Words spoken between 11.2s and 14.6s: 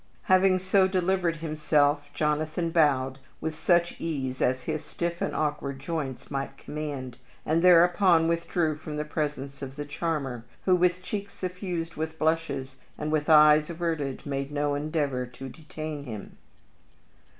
suffused with blushes and with eyes averted, made